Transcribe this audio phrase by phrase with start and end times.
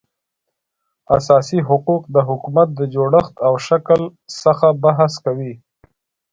[1.17, 4.01] اساسي حقوق د حکومت د جوړښت او شکل
[4.43, 5.53] څخه بحث کوي